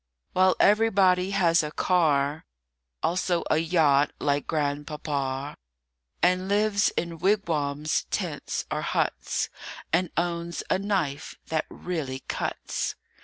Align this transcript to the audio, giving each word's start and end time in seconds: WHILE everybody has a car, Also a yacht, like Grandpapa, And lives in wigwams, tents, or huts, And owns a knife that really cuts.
WHILE 0.33 0.55
everybody 0.59 1.29
has 1.29 1.61
a 1.61 1.69
car, 1.71 2.43
Also 3.03 3.43
a 3.51 3.59
yacht, 3.59 4.09
like 4.17 4.47
Grandpapa, 4.47 5.55
And 6.23 6.47
lives 6.49 6.89
in 6.97 7.19
wigwams, 7.19 8.05
tents, 8.09 8.65
or 8.71 8.81
huts, 8.81 9.49
And 9.93 10.09
owns 10.17 10.63
a 10.71 10.79
knife 10.79 11.35
that 11.49 11.67
really 11.69 12.21
cuts. 12.27 12.95